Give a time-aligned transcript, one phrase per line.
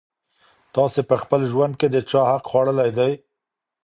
[0.73, 3.11] تاسي په خپل ژوند کي د چا حق خوړلی دی؟